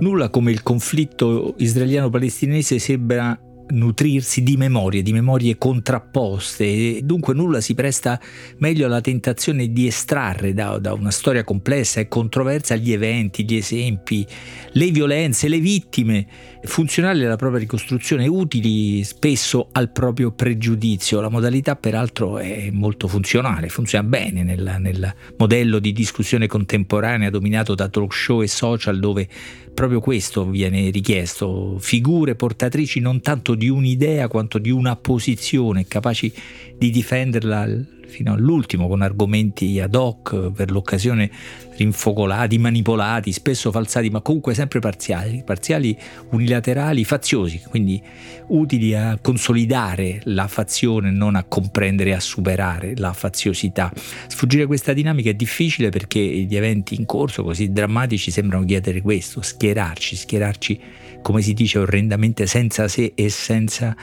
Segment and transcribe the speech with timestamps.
[0.00, 3.38] Nulla come il conflitto israeliano-palestinese sembra
[3.70, 8.20] nutrirsi di memorie, di memorie contrapposte, dunque nulla si presta
[8.58, 13.56] meglio alla tentazione di estrarre da, da, una storia complessa e controversa gli eventi, gli
[13.56, 14.26] esempi,
[14.72, 16.26] le violenze, le vittime,
[16.62, 21.20] funzionali alla propria ricostruzione, utili spesso al proprio pregiudizio.
[21.20, 27.74] La modalità peraltro è molto funzionale, funziona bene nel, nel modello di discussione contemporanea dominato
[27.74, 29.28] da talk show e social dove
[29.72, 36.32] proprio questo viene richiesto, figure portatrici non tanto di un'idea quanto di una posizione, capaci
[36.76, 37.68] di difenderla
[38.10, 41.30] fino all'ultimo con argomenti ad hoc, per l'occasione
[41.76, 45.96] rinfocolati, manipolati, spesso falsati, ma comunque sempre parziali, parziali
[46.30, 48.02] unilaterali, faziosi, quindi
[48.48, 53.90] utili a consolidare la fazione, non a comprendere e a superare la faziosità.
[54.26, 59.40] Sfuggire questa dinamica è difficile perché gli eventi in corso così drammatici sembrano chiedere questo,
[59.40, 60.80] schierarci, schierarci
[61.22, 63.96] come si dice orrendamente senza se e senza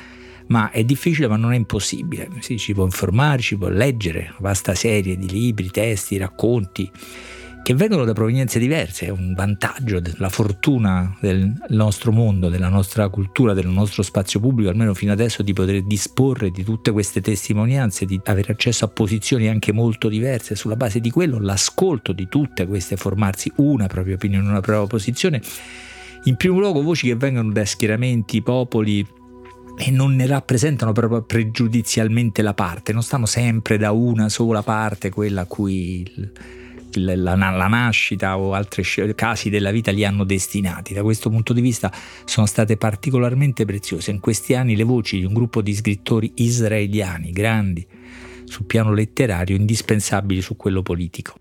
[0.48, 2.30] ma è difficile ma non è impossibile.
[2.40, 6.92] Si ci può informare, ci può leggere una vasta serie di libri, testi, racconti
[7.68, 13.10] che vengono da provenienze diverse, è un vantaggio della fortuna del nostro mondo, della nostra
[13.10, 18.06] cultura, del nostro spazio pubblico, almeno fino adesso di poter disporre di tutte queste testimonianze,
[18.06, 22.66] di avere accesso a posizioni anche molto diverse, sulla base di quello l'ascolto di tutte
[22.66, 25.42] queste, formarsi una propria opinione, una propria posizione.
[26.24, 29.06] In primo luogo voci che vengono da schieramenti, popoli,
[29.80, 35.12] e non ne rappresentano proprio pregiudizialmente la parte, non stanno sempre da una sola parte,
[35.12, 36.32] quella a cui il,
[36.94, 38.84] il, la, la, nascita o altri
[39.14, 40.96] casi della vita li hanno destinati.
[40.96, 41.92] Da questo punto di vista
[42.26, 47.30] sono state particolarmente preziose in questi anni le voci di un gruppo di scrittori israeliani
[47.32, 47.86] grandi
[48.46, 51.36] sul piano letterario, indispensabili su quello politico.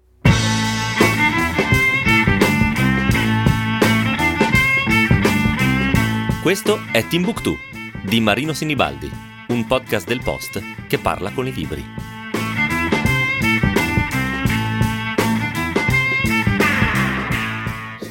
[6.42, 7.56] Questo è Timbuktu
[8.06, 9.10] di Marino Sinibaldi,
[9.48, 12.15] un podcast del Post che parla con i libri.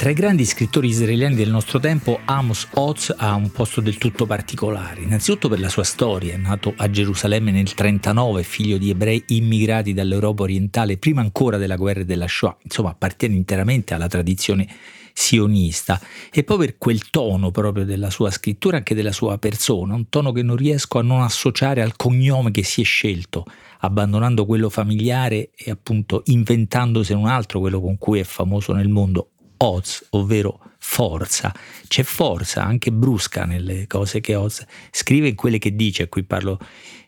[0.05, 4.27] Tra i grandi scrittori israeliani del nostro tempo, Amos Oz ha un posto del tutto
[4.27, 5.01] particolare.
[5.01, 10.43] Innanzitutto per la sua storia, nato a Gerusalemme nel 1939, figlio di ebrei immigrati dall'Europa
[10.43, 14.67] orientale prima ancora della guerra e della Shoah, insomma appartiene interamente alla tradizione
[15.11, 15.99] sionista
[16.31, 20.31] e poi per quel tono proprio della sua scrittura, anche della sua persona, un tono
[20.31, 23.43] che non riesco a non associare al cognome che si è scelto,
[23.79, 29.31] abbandonando quello familiare e appunto inventandosene un altro, quello con cui è famoso nel mondo,
[29.57, 31.53] Oz, ovvero forza.
[31.87, 36.59] C'è forza anche brusca nelle cose che Oz scrive in quelle che dice, qui parlo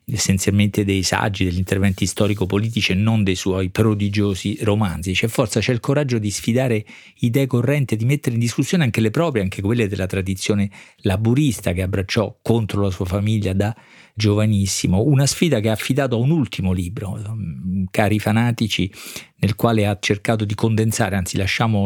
[0.09, 5.11] essenzialmente dei saggi, degli interventi storico-politici e non dei suoi prodigiosi romanzi.
[5.11, 6.85] C'è forza, c'è il coraggio di sfidare
[7.19, 10.69] idee correnti, di mettere in discussione anche le proprie, anche quelle della tradizione
[10.99, 13.75] laburista che abbracciò contro la sua famiglia da
[14.13, 15.01] giovanissimo.
[15.01, 17.19] Una sfida che ha affidato a un ultimo libro,
[17.91, 18.89] Cari fanatici,
[19.39, 21.85] nel quale ha cercato di condensare, anzi lasciamo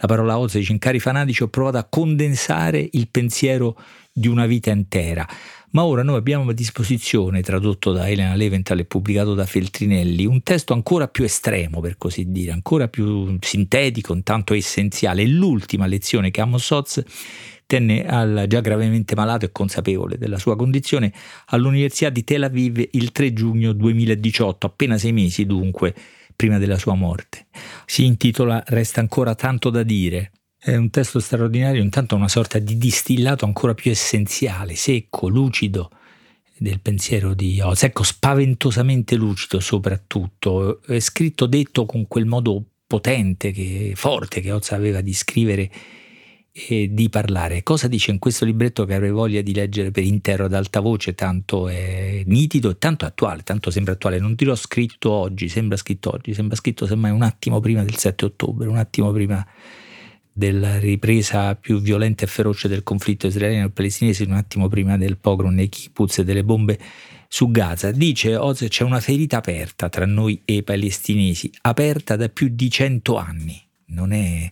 [0.00, 3.76] la, la parola Oz, dice in Cari fanatici ho provato a condensare il pensiero
[4.12, 5.26] di una vita intera
[5.72, 10.42] ma ora noi abbiamo a disposizione, tradotto da Elena Leventhal e pubblicato da Feltrinelli, un
[10.42, 15.24] testo ancora più estremo, per così dire, ancora più sintetico, intanto essenziale.
[15.26, 17.02] l'ultima lezione che Amos Oz
[17.66, 21.12] tenne al già gravemente malato e consapevole della sua condizione
[21.46, 25.94] all'Università di Tel Aviv il 3 giugno 2018, appena sei mesi dunque
[26.40, 27.48] prima della sua morte.
[27.84, 30.32] Si intitola Resta ancora tanto da dire.
[30.58, 35.90] È un testo straordinario, intanto una sorta di distillato ancora più essenziale, secco, lucido
[36.56, 43.50] del pensiero di Oz, ecco, spaventosamente lucido soprattutto, è scritto detto con quel modo potente,
[43.50, 45.70] che, forte che Oz aveva di scrivere
[46.68, 47.62] e di parlare.
[47.62, 51.14] Cosa dice in questo libretto che avrei voglia di leggere per intero ad alta voce,
[51.14, 54.18] tanto è nitido e tanto attuale, tanto sembra attuale.
[54.18, 58.24] Non dirò scritto oggi, sembra scritto oggi, sembra scritto semmai un attimo prima del 7
[58.24, 59.46] ottobre, un attimo prima
[60.32, 65.68] della ripresa più violenta e feroce del conflitto israeliano-palestinese un attimo prima del pogrom nei
[65.68, 66.78] kibbutz e delle bombe
[67.28, 67.90] su Gaza.
[67.90, 72.70] Dice Oz c'è una ferita aperta tra noi e i palestinesi, aperta da più di
[72.70, 73.60] cento anni.
[73.86, 74.50] Non è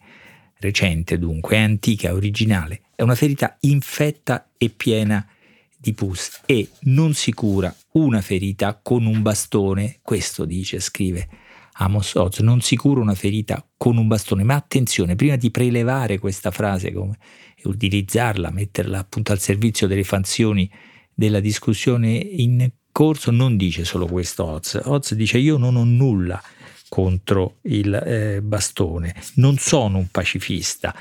[0.61, 2.83] recente dunque, è antica, originale.
[2.95, 5.27] È una ferita infetta e piena
[5.81, 11.29] di pus e non si cura una ferita con un bastone, questo dice, scrive
[11.81, 16.19] Amos Oz, non si cura una ferita con un bastone, ma attenzione, prima di prelevare
[16.19, 17.19] questa frase come,
[17.55, 20.69] e utilizzarla, metterla appunto al servizio delle fanzioni
[21.15, 24.81] della discussione in corso, non dice solo questo Oz.
[24.85, 26.43] Oz dice io non ho nulla
[26.99, 29.15] contro il eh, bastone.
[29.35, 30.93] Non sono un pacifista.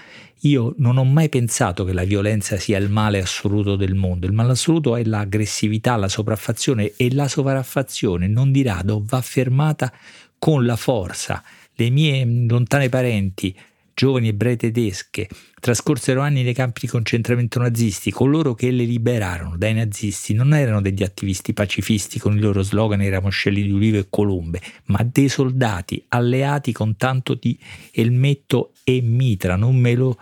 [0.41, 4.27] Io non ho mai pensato che la violenza sia il male assoluto del mondo.
[4.27, 9.91] Il male assoluto è l'aggressività, la sopraffazione e la sopraffazione, non di rado, va fermata
[10.37, 11.43] con la forza.
[11.73, 13.57] Le mie lontane parenti
[13.97, 15.27] giovani ebrei tedesche,
[15.59, 20.81] trascorsero anni nei campi di concentramento nazisti, coloro che le liberarono dai nazisti non erano
[20.81, 25.29] degli attivisti pacifisti con i loro slogan e ramoscelli di ulivo e colombe, ma dei
[25.29, 27.57] soldati alleati con tanto di
[27.91, 29.55] elmetto e mitra.
[29.55, 30.19] Non me lo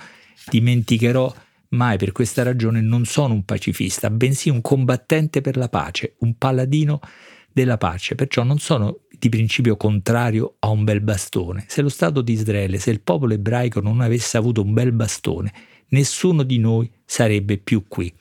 [0.49, 1.35] dimenticherò
[1.69, 6.37] mai per questa ragione non sono un pacifista, bensì un combattente per la pace, un
[6.37, 7.01] paladino
[7.55, 11.63] della pace, perciò non sono di principio contrario a un bel bastone.
[11.69, 15.53] Se lo Stato di Israele, se il popolo ebraico non avesse avuto un bel bastone,
[15.87, 18.13] nessuno di noi sarebbe più qui.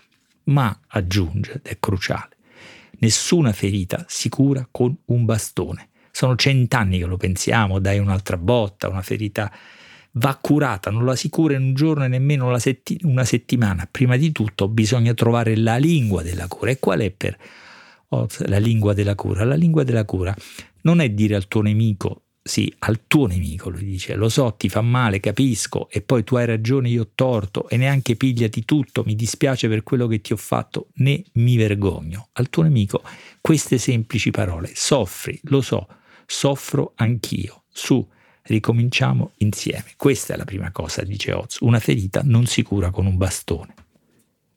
[0.45, 2.37] Ma, aggiunge, ed è cruciale,
[2.99, 5.89] nessuna ferita si cura con un bastone.
[6.13, 9.53] Sono cent'anni che lo pensiamo, dai un'altra botta, una ferita
[10.13, 13.89] va curata, non la si cura in un giorno e nemmeno una settimana.
[13.91, 16.71] Prima di tutto bisogna trovare la lingua della cura.
[16.71, 17.37] E qual è per
[18.47, 19.45] la lingua della cura.
[19.45, 20.35] La lingua della cura
[20.83, 24.69] non è dire al tuo nemico, sì, al tuo nemico, lui dice, lo so, ti
[24.69, 29.03] fa male, capisco, e poi tu hai ragione, io ho torto, e neanche pigliati tutto,
[29.07, 32.29] mi dispiace per quello che ti ho fatto, né mi vergogno.
[32.33, 33.03] Al tuo nemico
[33.41, 35.89] queste semplici parole, soffri, lo so,
[36.27, 38.07] soffro anch'io, su,
[38.43, 39.95] ricominciamo insieme.
[39.97, 43.75] Questa è la prima cosa, dice Oz, una ferita non si cura con un bastone.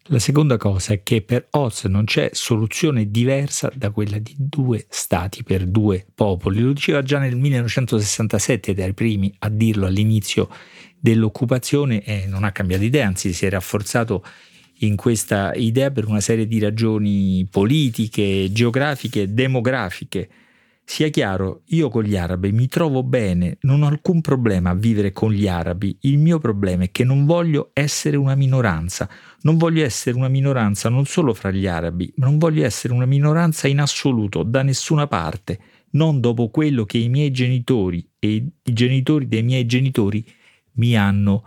[0.10, 4.86] La seconda cosa è che per Oz non c'è soluzione diversa da quella di due
[4.88, 6.62] stati per due popoli.
[6.62, 10.48] Lo diceva già nel 1967 dai primi a dirlo all'inizio
[10.98, 14.24] dell'occupazione e non ha cambiato idea, anzi si è rafforzato
[14.80, 20.30] in questa idea per una serie di ragioni politiche, geografiche, demografiche
[20.90, 25.12] sia chiaro, io con gli arabi mi trovo bene, non ho alcun problema a vivere
[25.12, 29.08] con gli arabi, il mio problema è che non voglio essere una minoranza,
[29.42, 33.06] non voglio essere una minoranza non solo fra gli arabi, ma non voglio essere una
[33.06, 35.60] minoranza in assoluto da nessuna parte,
[35.92, 40.26] non dopo quello che i miei genitori e i genitori dei miei genitori
[40.76, 41.44] mi hanno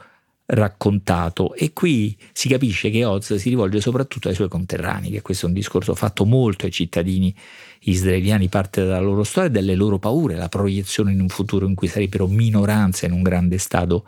[0.50, 1.54] raccontato.
[1.54, 5.48] E qui si capisce che Oz si rivolge soprattutto ai suoi conterranei, che questo è
[5.48, 7.34] un discorso fatto molto ai cittadini
[7.80, 11.74] israeliani, parte dalla loro storia e dalle loro paure, la proiezione in un futuro in
[11.74, 14.04] cui sarebbero minoranza in un grande Stato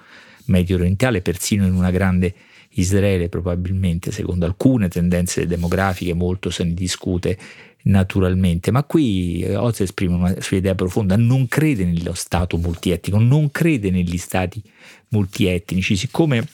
[0.46, 2.34] medio orientale, persino in una grande
[2.74, 7.38] Israele probabilmente, secondo alcune tendenze demografiche, molto se ne discute
[7.84, 13.18] naturalmente, ma qui eh, Oz esprime una sua idea profonda, non crede nello Stato multietnico,
[13.18, 14.62] non crede negli Stati
[15.08, 16.46] multietnici, siccome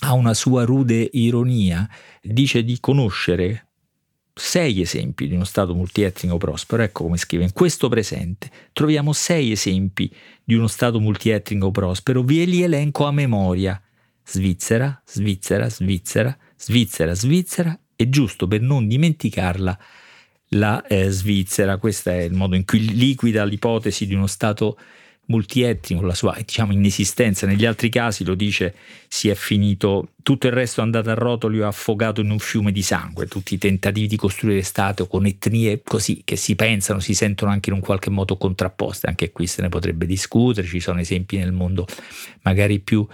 [0.00, 1.88] ha una sua rude ironia,
[2.20, 3.62] dice di conoscere
[4.38, 9.52] sei esempi di uno Stato multietnico prospero, ecco come scrive, in questo presente troviamo sei
[9.52, 10.12] esempi
[10.44, 13.80] di uno Stato multietnico prospero, vi li elenco a memoria,
[14.22, 19.78] Svizzera, Svizzera, Svizzera, Svizzera, Svizzera, e giusto per non dimenticarla
[20.50, 21.76] la eh, Svizzera.
[21.78, 24.78] Questo è il modo in cui liquida l'ipotesi di uno Stato
[25.26, 27.46] multietnico, la sua diciamo, inesistenza.
[27.46, 28.74] Negli altri casi lo dice
[29.08, 32.72] si è finito, tutto il resto è andato a rotoli o affogato in un fiume
[32.72, 33.26] di sangue.
[33.26, 37.70] Tutti i tentativi di costruire Stato con etnie così che si pensano, si sentono anche
[37.70, 39.06] in un qualche modo contrapposte.
[39.06, 41.86] Anche qui se ne potrebbe discutere, ci sono esempi nel mondo
[42.42, 43.06] magari più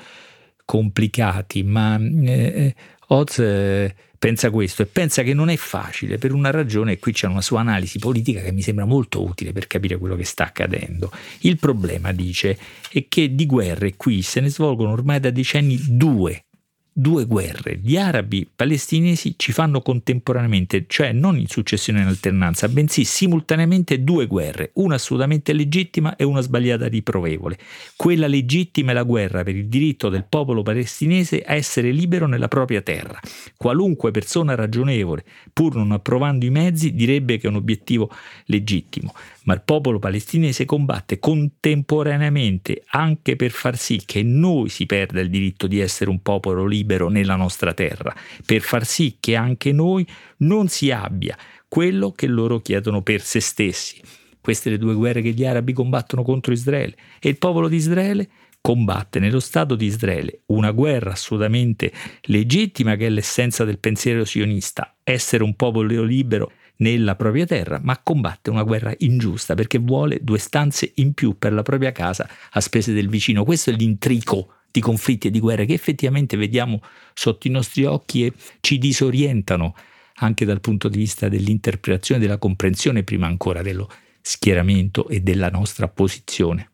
[0.64, 2.74] complicati, ma eh, eh
[3.12, 7.12] Oz eh, pensa questo e pensa che non è facile per una ragione e qui
[7.12, 10.44] c'è una sua analisi politica che mi sembra molto utile per capire quello che sta
[10.44, 11.12] accadendo.
[11.40, 12.58] Il problema, dice,
[12.90, 16.44] è che di guerre qui se ne svolgono ormai da decenni due
[16.92, 17.78] due guerre.
[17.82, 24.26] Gli arabi palestinesi ci fanno contemporaneamente, cioè non in successione in alternanza, bensì simultaneamente due
[24.26, 27.58] guerre, una assolutamente legittima e una sbagliata riprovevole.
[27.96, 32.48] Quella legittima è la guerra per il diritto del popolo palestinese a essere libero nella
[32.48, 33.18] propria terra.
[33.56, 38.10] Qualunque persona ragionevole, pur non approvando i mezzi, direbbe che è un obiettivo
[38.46, 45.20] legittimo ma il popolo palestinese combatte contemporaneamente anche per far sì che noi si perda
[45.20, 49.72] il diritto di essere un popolo libero nella nostra terra, per far sì che anche
[49.72, 50.06] noi
[50.38, 51.36] non si abbia
[51.68, 54.00] quello che loro chiedono per se stessi.
[54.40, 58.28] Queste le due guerre che gli arabi combattono contro Israele e il popolo di Israele
[58.60, 64.94] combatte nello Stato di Israele una guerra assolutamente legittima che è l'essenza del pensiero sionista,
[65.02, 66.52] essere un popolo libero
[66.82, 71.52] nella propria terra, ma combatte una guerra ingiusta perché vuole due stanze in più per
[71.52, 73.44] la propria casa a spese del vicino.
[73.44, 76.82] Questo è l'intrico di conflitti e di guerre che effettivamente vediamo
[77.14, 79.74] sotto i nostri occhi e ci disorientano
[80.16, 83.88] anche dal punto di vista dell'interpretazione, della comprensione prima ancora dello
[84.20, 86.70] schieramento e della nostra posizione.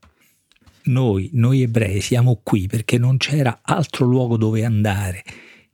[0.84, 5.22] noi, noi ebrei, siamo qui perché non c'era altro luogo dove andare,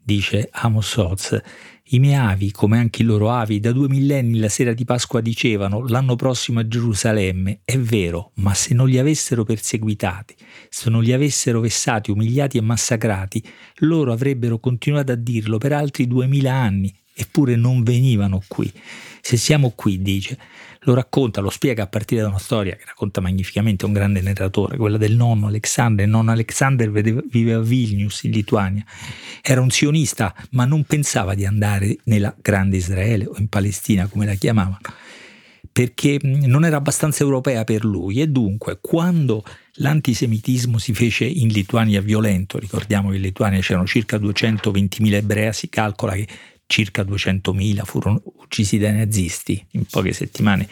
[0.05, 1.41] dice Amos Oz.
[1.89, 5.21] I miei avi, come anche i loro avi, da due millenni la sera di Pasqua
[5.21, 7.61] dicevano l'anno prossimo a Gerusalemme.
[7.65, 10.35] È vero, ma se non li avessero perseguitati,
[10.69, 13.43] se non li avessero vessati, umiliati e massacrati,
[13.79, 18.73] loro avrebbero continuato a dirlo per altri duemila anni, eppure non venivano qui.
[19.21, 20.39] Se siamo qui, dice,
[20.85, 24.77] lo racconta, lo spiega a partire da una storia che racconta magnificamente un grande narratore,
[24.77, 26.05] quella del nonno Alexander.
[26.05, 28.85] Il nonno Alexander viveva a Vilnius, in Lituania.
[29.43, 34.27] Era un sionista, ma non pensava di andare nella grande Israele o in Palestina, come
[34.27, 34.79] la chiamavano,
[35.73, 38.21] perché non era abbastanza europea per lui.
[38.21, 39.43] E dunque, quando
[39.79, 45.69] l'antisemitismo si fece in Lituania violento, ricordiamo che in Lituania c'erano circa 220.000 ebrei, si
[45.69, 46.29] calcola che
[46.67, 50.69] circa 200.000 furono uccisi dai nazisti in poche settimane,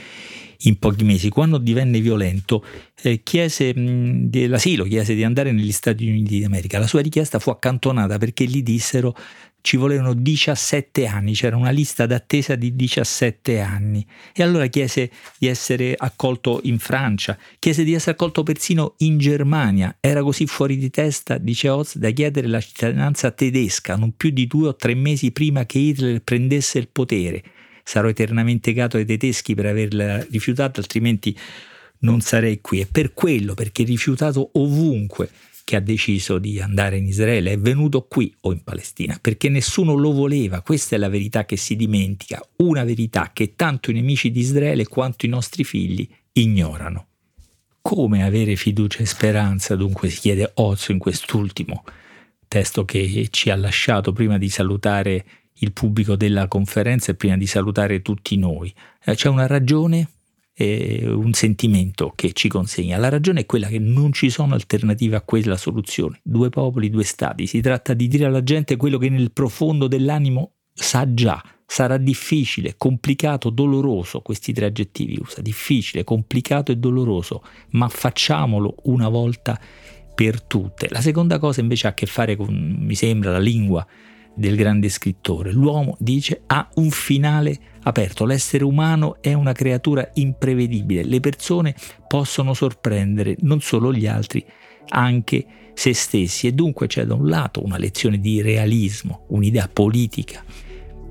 [0.61, 1.29] in pochi mesi.
[1.29, 2.65] Quando divenne violento,
[3.03, 6.79] eh, chiese mh, l'asilo, chiese di andare negli Stati Uniti d'America.
[6.79, 9.15] La sua richiesta fu accantonata perché gli dissero
[9.63, 14.05] ci volevano 17 anni, c'era una lista d'attesa di 17 anni
[14.35, 19.97] e allora chiese di essere accolto in Francia, chiese di essere accolto persino in Germania,
[20.01, 24.47] era così fuori di testa, dice Oz, da chiedere la cittadinanza tedesca non più di
[24.47, 27.43] due o tre mesi prima che Hitler prendesse il potere.
[27.85, 31.37] Sarò eternamente gato ai tedeschi per averla rifiutata, altrimenti
[32.01, 32.81] non sarei qui.
[32.81, 35.29] E per quello, perché rifiutato ovunque,
[35.65, 39.95] che ha deciso di andare in Israele, è venuto qui o in Palestina, perché nessuno
[39.95, 44.31] lo voleva, questa è la verità che si dimentica, una verità che tanto i nemici
[44.31, 47.07] di Israele quanto i nostri figli ignorano.
[47.81, 51.83] Come avere fiducia e speranza, dunque si chiede Ozzo in quest'ultimo
[52.53, 55.25] testo che ci ha lasciato prima di salutare
[55.61, 58.71] il pubblico della conferenza e prima di salutare tutti noi.
[59.03, 60.07] Eh, c'è una ragione
[60.55, 62.99] eh, un sentimento che ci consegna.
[62.99, 66.21] La ragione è quella che non ci sono alternative a quella soluzione.
[66.23, 67.47] Due popoli, due stati.
[67.47, 71.43] Si tratta di dire alla gente quello che nel profondo dell'animo sa già.
[71.65, 79.09] Sarà difficile, complicato, doloroso, questi tre aggettivi usa, difficile, complicato e doloroso, ma facciamolo una
[79.09, 79.59] volta
[80.15, 80.89] per tutte.
[80.91, 83.87] La seconda cosa invece ha a che fare con, mi sembra, la lingua
[84.35, 85.53] del grande scrittore.
[85.53, 88.25] L'uomo, dice, ha un finale aperto.
[88.25, 91.05] L'essere umano è una creatura imprevedibile.
[91.05, 91.75] Le persone
[92.07, 94.45] possono sorprendere non solo gli altri,
[94.89, 96.47] anche se stessi.
[96.47, 100.43] E dunque c'è da un lato una lezione di realismo, un'idea politica,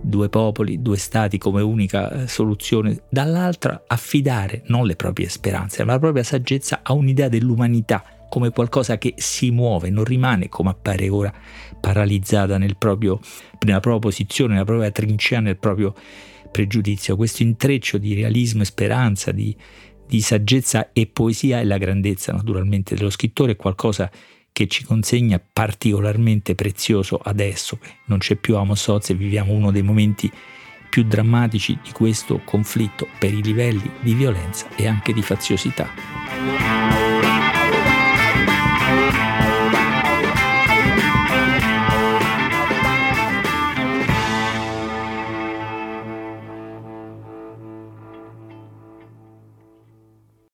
[0.02, 5.94] due popoli, due stati come unica eh, soluzione, dall'altra affidare non le proprie speranze, ma
[5.94, 11.10] la propria saggezza a un'idea dell'umanità come qualcosa che si muove, non rimane come appare
[11.10, 11.34] ora
[11.82, 13.20] paralizzata nel proprio,
[13.66, 15.94] nella propria posizione, nella propria trincea, nel proprio
[16.50, 17.18] pregiudizio.
[17.18, 19.54] Questo intreccio di realismo e speranza, di,
[20.08, 24.10] di saggezza e poesia e la grandezza naturalmente dello scrittore è qualcosa
[24.54, 27.80] che ci consegna particolarmente prezioso adesso.
[28.06, 30.32] Non c'è più Amos Oz e viviamo uno dei momenti
[30.90, 37.01] più drammatici di questo conflitto per i livelli di violenza e anche di faziosità.